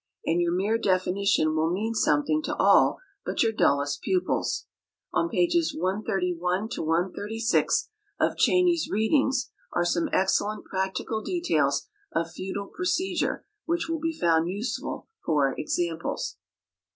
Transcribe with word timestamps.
and 0.25 0.41
your 0.41 0.51
mere 0.51 0.79
definition 0.79 1.55
will 1.55 1.69
mean 1.71 1.93
something 1.93 2.41
to 2.41 2.55
all 2.55 2.97
but 3.23 3.43
your 3.43 3.51
dullest 3.51 4.01
pupils. 4.01 4.65
On 5.13 5.29
pp. 5.29 5.47
131 5.75 6.69
136 6.75 7.89
of 8.19 8.35
Cheyney's 8.35 8.89
"Readings," 8.89 9.51
are 9.73 9.85
some 9.85 10.09
excellent 10.11 10.65
practical 10.65 11.21
details 11.21 11.87
of 12.11 12.31
feudal 12.31 12.65
procedure 12.65 13.45
which 13.65 13.87
will 13.87 13.99
be 13.99 14.17
found 14.19 14.49
useful 14.49 15.07
for 15.23 15.53
examples. 15.55 16.37